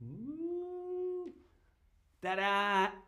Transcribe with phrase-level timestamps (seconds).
[0.00, 1.30] Uh.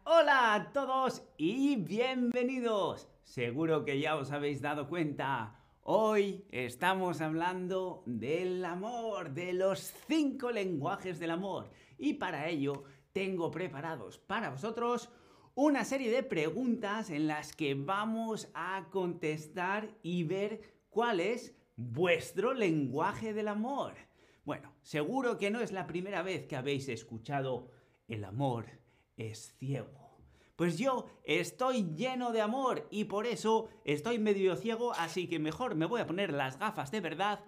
[0.04, 3.08] Hola a todos y bienvenidos.
[3.24, 5.60] Seguro que ya os habéis dado cuenta.
[5.82, 11.70] Hoy estamos hablando del amor, de los cinco lenguajes del amor.
[11.98, 15.10] Y para ello tengo preparados para vosotros
[15.54, 22.54] una serie de preguntas en las que vamos a contestar y ver cuál es vuestro
[22.54, 24.07] lenguaje del amor.
[24.48, 27.68] Bueno, seguro que no es la primera vez que habéis escuchado
[28.08, 28.80] el amor
[29.18, 30.16] es ciego.
[30.56, 35.74] Pues yo estoy lleno de amor y por eso estoy medio ciego, así que mejor
[35.74, 37.40] me voy a poner las gafas de verdad,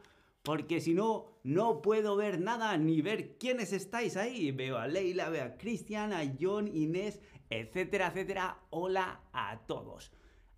[0.42, 4.52] porque si no, no puedo ver nada ni ver quiénes estáis ahí.
[4.52, 8.58] Veo a Leila, veo a Cristian, a John, Inés, etcétera, etcétera.
[8.68, 10.12] Hola a todos.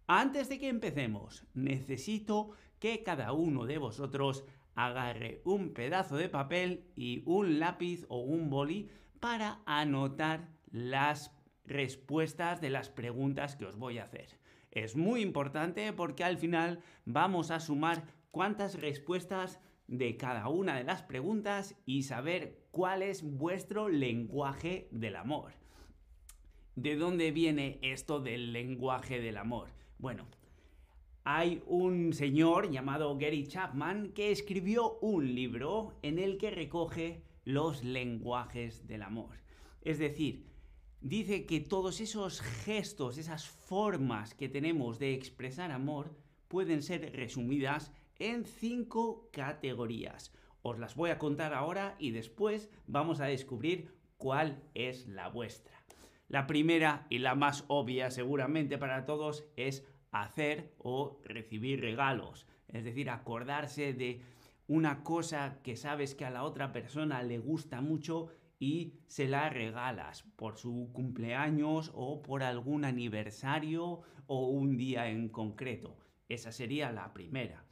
[0.09, 2.51] Antes de que empecemos, necesito
[2.81, 8.51] que cada uno de vosotros agarre un pedazo de papel y un lápiz o un
[8.51, 8.89] boli
[9.21, 11.33] para anotar las
[11.65, 14.39] respuestas de las preguntas que os voy a hacer.
[14.71, 20.85] Es muy importante porque al final vamos a sumar cuántas respuestas de cada una de
[20.85, 25.53] las preguntas y saber cuál es vuestro lenguaje del amor.
[26.75, 29.69] ¿De dónde viene esto del lenguaje del amor?
[29.99, 30.27] Bueno,
[31.25, 37.85] hay un señor llamado Gary Chapman que escribió un libro en el que recoge los
[37.85, 39.39] lenguajes del amor.
[39.83, 40.47] Es decir,
[41.01, 46.17] dice que todos esos gestos, esas formas que tenemos de expresar amor,
[46.49, 50.33] pueden ser resumidas en cinco categorías.
[50.63, 55.83] Os las voy a contar ahora y después vamos a descubrir cuál es la vuestra.
[56.29, 62.47] La primera y la más obvia seguramente para todos es hacer o recibir regalos.
[62.69, 64.23] Es decir, acordarse de
[64.69, 69.51] una cosa que sabes que a la otra persona le gusta mucho y se la
[69.51, 75.99] regalas por su cumpleaños o por algún aniversario o un día en concreto.
[76.29, 77.65] Esa sería la primera.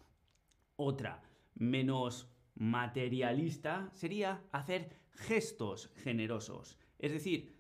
[0.77, 1.23] Otra,
[1.55, 6.77] menos materialista, sería hacer gestos generosos.
[6.99, 7.55] Es decir,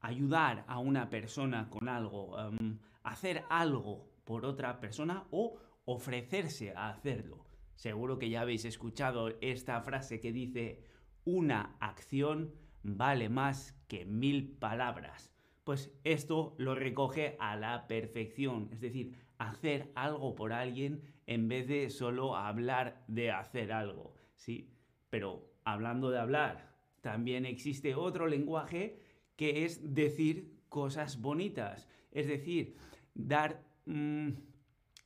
[0.00, 2.36] ayudar a una persona con algo,
[3.06, 7.46] hacer algo por otra persona o ofrecerse a hacerlo.
[7.76, 10.82] Seguro que ya habéis escuchado esta frase que dice,
[11.24, 15.32] una acción vale más que mil palabras.
[15.62, 21.68] Pues esto lo recoge a la perfección, es decir, hacer algo por alguien en vez
[21.68, 24.72] de solo hablar de hacer algo, ¿sí?
[25.10, 28.98] Pero hablando de hablar, también existe otro lenguaje
[29.36, 32.76] que es decir cosas bonitas, es decir,
[33.16, 33.64] dar...
[33.86, 34.30] Mm,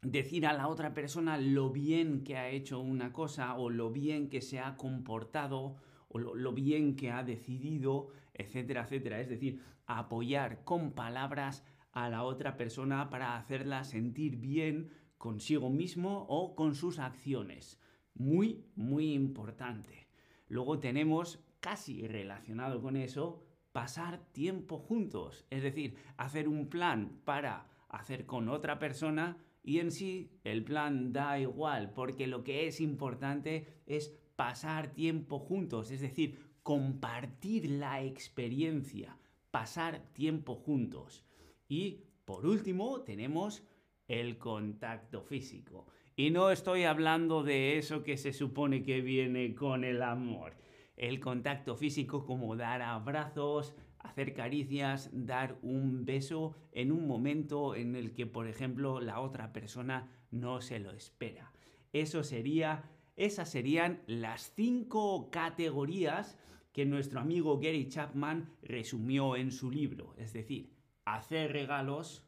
[0.02, 4.28] decir a la otra persona lo bien que ha hecho una cosa o lo bien
[4.30, 5.76] que se ha comportado
[6.08, 9.20] o lo, bien que ha decidido, etcétera, etcétera.
[9.20, 16.26] Es decir, apoyar con palabras a la otra persona para hacerla sentir bien consigo mismo
[16.28, 17.78] o con sus acciones.
[18.14, 20.08] Muy, muy importante.
[20.48, 25.46] Luego tenemos, casi relacionado con eso, pasar tiempo juntos.
[25.50, 31.12] Es decir, hacer un plan para hacer con otra persona y en sí el plan
[31.12, 38.02] da igual, porque lo que es importante es pasar tiempo juntos, es decir, compartir la
[38.02, 39.18] experiencia,
[39.50, 41.24] pasar tiempo juntos.
[41.68, 43.62] Y por último tenemos
[44.08, 45.86] el contacto físico.
[46.16, 50.56] Y no estoy hablando de eso que se supone que viene con el amor.
[50.96, 57.94] El contacto físico como dar abrazos, hacer caricias, dar un beso en un momento en
[57.94, 61.52] el que, por ejemplo, la otra persona no se lo espera.
[61.92, 66.38] Eso sería, esas serían las cinco categorías
[66.72, 70.14] que nuestro amigo Gary Chapman resumió en su libro.
[70.16, 70.72] Es decir,
[71.04, 72.24] hacer regalos,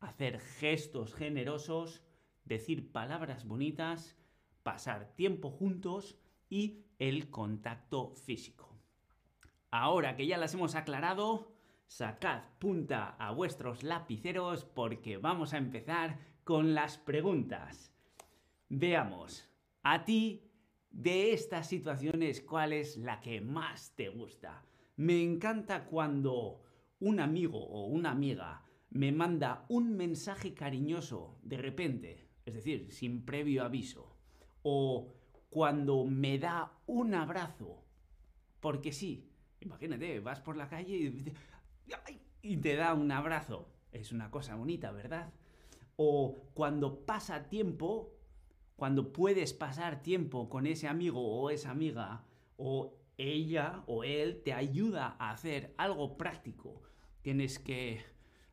[0.00, 2.02] hacer gestos generosos,
[2.44, 4.16] decir palabras bonitas,
[4.62, 8.73] pasar tiempo juntos y el contacto físico.
[9.76, 11.52] Ahora que ya las hemos aclarado,
[11.88, 17.92] sacad punta a vuestros lapiceros porque vamos a empezar con las preguntas.
[18.68, 19.50] Veamos,
[19.82, 20.48] a ti,
[20.90, 24.64] de estas situaciones, ¿cuál es la que más te gusta?
[24.94, 26.62] Me encanta cuando
[27.00, 33.24] un amigo o una amiga me manda un mensaje cariñoso de repente, es decir, sin
[33.24, 34.16] previo aviso,
[34.62, 35.12] o
[35.50, 37.82] cuando me da un abrazo,
[38.60, 39.33] porque sí,
[39.64, 41.12] Imagínate, vas por la calle
[42.42, 43.68] y, te da un abrazo.
[43.92, 45.32] Es una cosa bonita, ¿verdad?
[45.96, 48.12] O cuando pasa tiempo,
[48.76, 52.24] cuando puedes pasar tiempo con ese amigo o esa amiga,
[52.56, 56.82] o ella o él te ayuda a hacer algo práctico.
[57.22, 58.02] Tienes que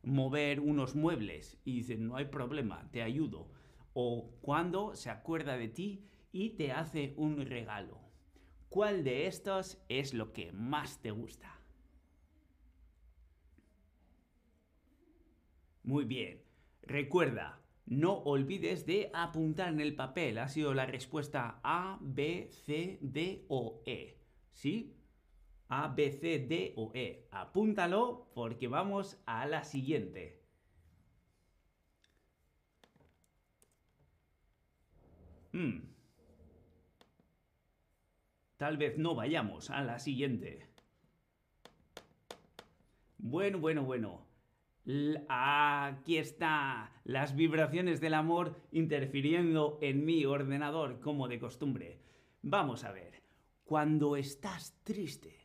[0.03, 3.49] mover unos muebles y dices, no hay problema, te ayudo.
[3.93, 8.00] O cuando se acuerda de ti y te hace un regalo.
[8.71, 11.59] ¿Cuál de estos es lo que más te gusta?
[15.83, 16.41] Muy bien.
[16.81, 20.39] Recuerda, no olvides de apuntar en el papel.
[20.39, 24.17] Ha sido la respuesta A, B, C, D o E.
[24.53, 24.95] ¿Sí?
[25.69, 27.27] A, B, C, D o E.
[27.31, 30.41] Apúntalo porque vamos a la siguiente.
[35.53, 35.90] Hmm.
[38.61, 40.67] Tal vez no vayamos a la siguiente.
[43.17, 44.27] Bueno, bueno, bueno.
[45.29, 52.03] Aquí está las vibraciones del amor interfiriendo en mi ordenador como de costumbre.
[52.43, 53.23] Vamos a ver.
[53.63, 55.39] Cuando estás triste,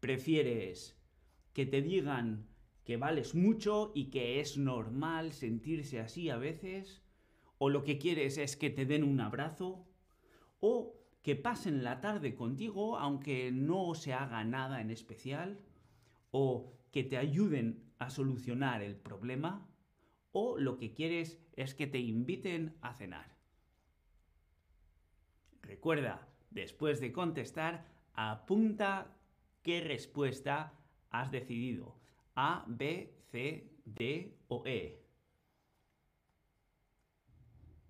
[0.00, 0.98] prefieres
[1.52, 2.48] que te digan
[2.82, 7.02] que vales mucho y que es normal sentirse así a veces,
[7.58, 9.86] o lo que quieres es que te den un abrazo,
[10.60, 15.60] o que pasen la tarde contigo aunque no se haga nada en especial,
[16.30, 19.66] o que te ayuden a solucionar el problema
[20.32, 23.36] o lo que quieres es que te inviten a cenar.
[25.62, 27.84] Recuerda, después de contestar,
[28.14, 29.16] apunta
[29.62, 30.72] qué respuesta
[31.10, 31.96] has decidido.
[32.34, 35.04] A, B, C, D o E.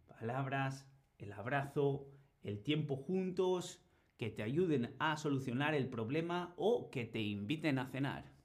[0.09, 0.87] Palabras,
[1.19, 2.07] el abrazo,
[2.43, 3.83] el tiempo juntos,
[4.17, 8.41] que te ayuden a solucionar el problema o que te inviten a cenar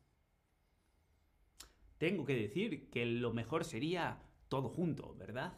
[1.98, 5.58] tengo que decir que lo mejor sería todo junto, ¿verdad?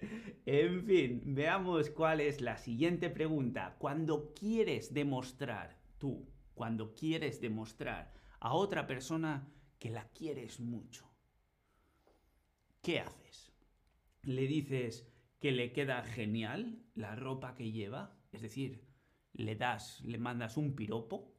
[0.46, 3.76] En fin, veamos cuál es la siguiente pregunta.
[3.78, 9.48] Cuando quieres demostrar, tú, cuando quieres demostrar a otra persona
[9.78, 11.08] que la quieres mucho,
[12.82, 13.52] ¿qué haces?
[14.22, 15.06] ¿Le dices
[15.42, 18.16] que le queda genial la ropa que lleva?
[18.30, 18.86] Es decir,
[19.32, 21.34] le das, le mandas un piropo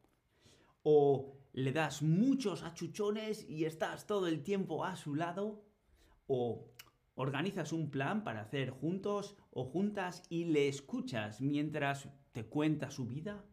[0.83, 5.63] o le das muchos achuchones y estás todo el tiempo a su lado,
[6.27, 6.69] o
[7.15, 13.06] organizas un plan para hacer juntos o juntas y le escuchas mientras te cuenta su
[13.06, 13.45] vida,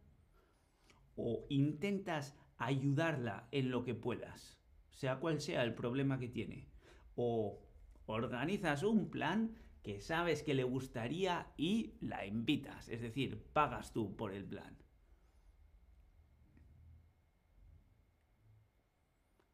[1.14, 4.58] o intentas ayudarla en lo que puedas,
[4.91, 6.67] sea cual sea el problema que tiene,
[7.14, 7.62] o
[8.06, 14.17] organizas un plan que sabes que le gustaría y la invitas, es decir, pagas tú
[14.17, 14.77] por el plan.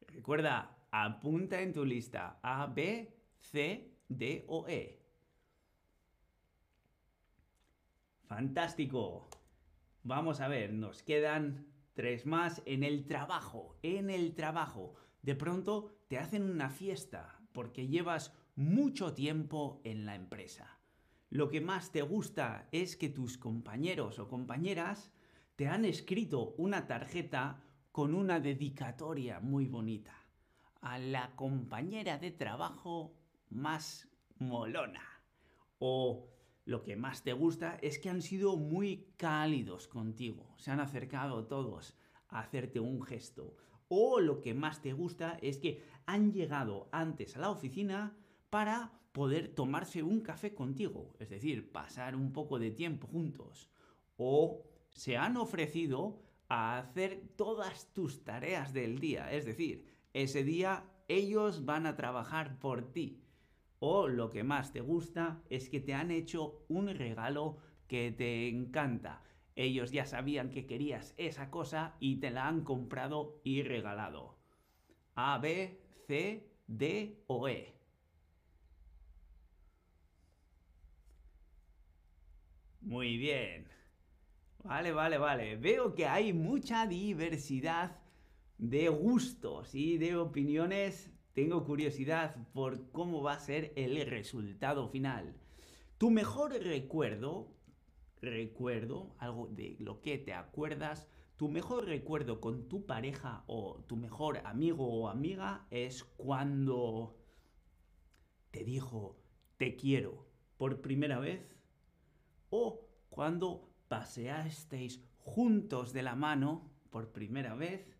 [0.07, 5.01] Recuerda, apunta en tu lista A, B, C, D o E.
[8.25, 9.29] Fantástico.
[10.03, 13.77] Vamos a ver, nos quedan tres más en el trabajo.
[13.83, 14.95] En el trabajo.
[15.21, 20.79] De pronto te hacen una fiesta porque llevas mucho tiempo en la empresa.
[21.29, 25.11] Lo que más te gusta es que tus compañeros o compañeras
[25.55, 27.61] te han escrito una tarjeta
[27.91, 30.15] con una dedicatoria muy bonita
[30.81, 33.13] a la compañera de trabajo
[33.49, 34.09] más
[34.39, 35.03] molona.
[35.77, 36.27] O
[36.65, 41.45] lo que más te gusta es que han sido muy cálidos contigo, se han acercado
[41.45, 41.95] todos
[42.29, 43.55] a hacerte un gesto.
[43.87, 48.17] O lo que más te gusta es que han llegado antes a la oficina
[48.49, 53.69] para poder tomarse un café contigo, es decir, pasar un poco de tiempo juntos.
[54.15, 59.31] O se han ofrecido a hacer todas tus tareas del día.
[59.31, 63.23] Es decir, ese día ellos van a trabajar por ti.
[63.79, 68.47] O lo que más te gusta es que te han hecho un regalo que te
[68.47, 69.23] encanta.
[69.55, 74.37] Ellos ya sabían que querías esa cosa y te la han comprado y regalado.
[75.15, 77.76] A, B, C, D o E.
[82.87, 83.67] Muy bien.
[84.63, 85.57] Vale, vale, vale.
[85.57, 87.99] Veo que hay mucha diversidad
[88.57, 91.11] de gustos y de opiniones.
[91.33, 95.35] Tengo curiosidad por cómo va a ser el resultado final.
[95.97, 97.53] Tu mejor recuerdo,
[98.21, 103.97] recuerdo, algo de lo que te acuerdas, tu mejor recuerdo con tu pareja o tu
[103.97, 107.17] mejor amigo o amiga es cuando
[108.51, 109.19] te dijo
[109.57, 110.25] te quiero
[110.55, 111.56] por primera vez
[112.49, 117.97] o cuando paseasteis juntos de la mano por primera vez,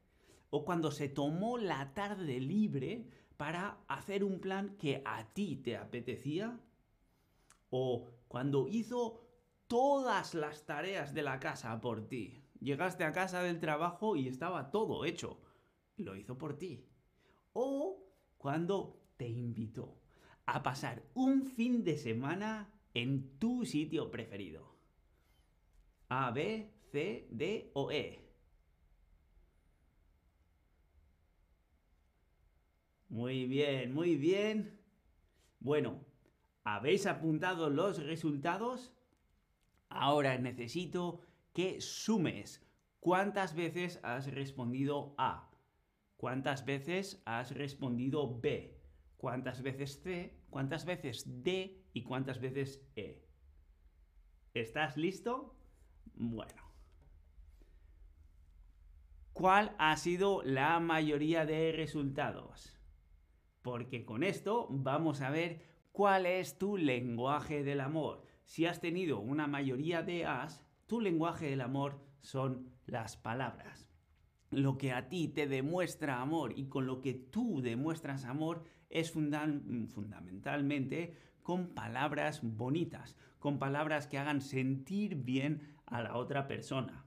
[0.49, 5.77] o cuando se tomó la tarde libre para hacer un plan que a ti te
[5.77, 6.59] apetecía,
[7.69, 9.27] o cuando hizo
[9.67, 12.43] todas las tareas de la casa por ti.
[12.59, 15.39] Llegaste a casa del trabajo y estaba todo hecho.
[15.97, 16.87] Lo hizo por ti.
[17.53, 18.03] O
[18.37, 19.99] cuando te invitó
[20.45, 24.75] a pasar un fin de semana en tu sitio preferido.
[26.09, 28.27] A, B, C, D o E.
[33.09, 34.79] Muy bien, muy bien.
[35.59, 36.05] Bueno,
[36.63, 38.93] ¿habéis apuntado los resultados?
[39.89, 41.21] Ahora necesito
[41.53, 42.65] que sumes
[42.99, 45.49] cuántas veces has respondido A,
[46.17, 48.76] cuántas veces has respondido B,
[49.17, 53.25] cuántas veces C, cuántas veces D y cuántas veces E.
[54.53, 55.55] ¿Estás listo?
[56.13, 56.63] Bueno.
[59.33, 62.75] ¿Cuál ha sido la mayoría de resultados?
[63.61, 68.23] Porque con esto vamos a ver cuál es tu lenguaje del amor.
[68.45, 73.86] Si has tenido una mayoría de As, tu lenguaje del amor son las palabras.
[74.51, 79.11] Lo que a ti te demuestra amor y con lo que tú demuestras amor es
[79.11, 81.13] fundamentalmente
[81.43, 87.05] con palabras bonitas, con palabras que hagan sentir bien a la otra persona.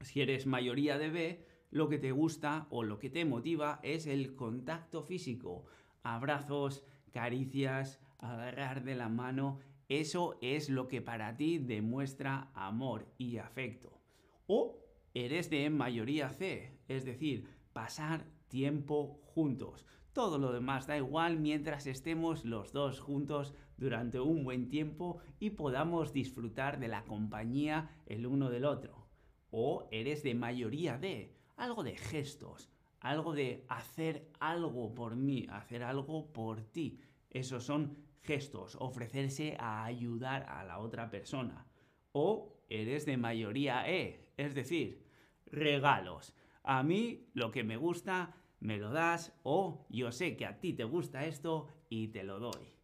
[0.00, 4.06] Si eres mayoría de B, lo que te gusta o lo que te motiva es
[4.06, 5.66] el contacto físico,
[6.02, 9.58] abrazos, caricias, agarrar de la mano,
[9.88, 14.00] eso es lo que para ti demuestra amor y afecto.
[14.46, 14.78] O
[15.14, 19.86] eres de mayoría C, es decir, pasar tiempo juntos.
[20.12, 25.50] Todo lo demás da igual mientras estemos los dos juntos durante un buen tiempo y
[25.50, 29.06] podamos disfrutar de la compañía el uno del otro.
[29.50, 35.82] O eres de mayoría D, algo de gestos, algo de hacer algo por mí, hacer
[35.82, 37.00] algo por ti.
[37.30, 41.66] Esos son gestos, ofrecerse a ayudar a la otra persona.
[42.12, 45.06] O eres de mayoría E, es decir,
[45.46, 46.34] regalos.
[46.62, 50.72] A mí lo que me gusta me lo das o yo sé que a ti
[50.74, 52.74] te gusta esto y te lo doy.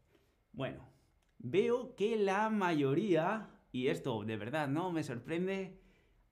[0.52, 0.88] Bueno,
[1.38, 5.80] veo que la mayoría, y esto de verdad no me sorprende,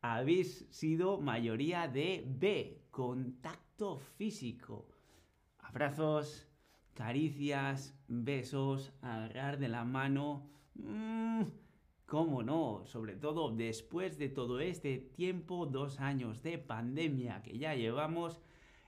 [0.01, 4.89] habéis sido mayoría de B, contacto físico.
[5.59, 6.49] Abrazos,
[6.95, 10.51] caricias, besos, agarrar de la mano.
[10.75, 11.43] Mmm,
[12.07, 12.85] ¿Cómo no?
[12.85, 18.41] Sobre todo después de todo este tiempo, dos años de pandemia que ya llevamos,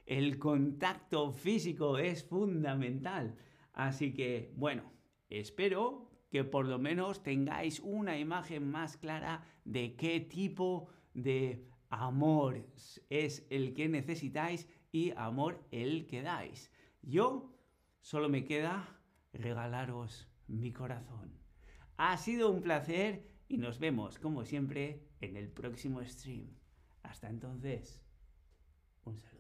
[0.04, 3.36] el contacto físico es fundamental.
[3.72, 4.92] Así que, bueno,
[5.30, 12.66] espero que por lo menos tengáis una imagen más clara de qué tipo de amor
[13.08, 16.70] es el que necesitáis y amor el que dais.
[17.02, 17.52] Yo
[18.00, 19.00] solo me queda
[19.32, 21.45] regalaros mi corazón.
[21.96, 26.48] Ha sido un placer y nos vemos, como siempre, en el próximo stream.
[27.02, 28.00] Hasta entonces,
[29.04, 29.35] un saludo.